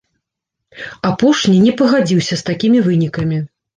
[1.09, 3.37] Апошні не пагадзіўся з такімі вынікамі.